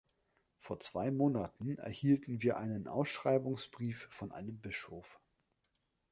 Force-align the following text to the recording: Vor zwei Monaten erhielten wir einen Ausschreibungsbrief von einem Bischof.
Vor 0.57 0.79
zwei 0.79 1.11
Monaten 1.11 1.77
erhielten 1.77 2.41
wir 2.41 2.57
einen 2.57 2.87
Ausschreibungsbrief 2.87 4.07
von 4.09 4.31
einem 4.31 4.57
Bischof. 4.57 5.19